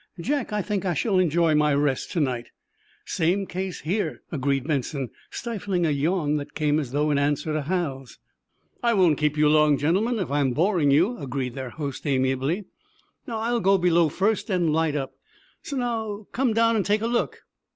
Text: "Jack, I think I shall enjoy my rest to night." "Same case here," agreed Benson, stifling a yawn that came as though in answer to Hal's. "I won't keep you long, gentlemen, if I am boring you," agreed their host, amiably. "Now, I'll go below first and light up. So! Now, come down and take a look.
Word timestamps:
"Jack, 0.19 0.51
I 0.51 0.63
think 0.63 0.83
I 0.83 0.95
shall 0.95 1.19
enjoy 1.19 1.53
my 1.53 1.75
rest 1.75 2.09
to 2.13 2.19
night." 2.19 2.47
"Same 3.05 3.45
case 3.45 3.81
here," 3.81 4.23
agreed 4.31 4.65
Benson, 4.65 5.11
stifling 5.29 5.85
a 5.85 5.91
yawn 5.91 6.37
that 6.37 6.55
came 6.55 6.79
as 6.79 6.91
though 6.91 7.11
in 7.11 7.19
answer 7.19 7.53
to 7.53 7.61
Hal's. 7.61 8.17
"I 8.81 8.95
won't 8.95 9.19
keep 9.19 9.37
you 9.37 9.47
long, 9.47 9.77
gentlemen, 9.77 10.17
if 10.17 10.31
I 10.31 10.39
am 10.39 10.53
boring 10.53 10.89
you," 10.89 11.19
agreed 11.19 11.53
their 11.53 11.69
host, 11.69 12.07
amiably. 12.07 12.65
"Now, 13.27 13.41
I'll 13.41 13.59
go 13.59 13.77
below 13.77 14.09
first 14.09 14.49
and 14.49 14.73
light 14.73 14.95
up. 14.95 15.11
So! 15.61 15.77
Now, 15.77 16.25
come 16.31 16.51
down 16.55 16.75
and 16.75 16.83
take 16.83 17.01
a 17.03 17.07
look. 17.07 17.41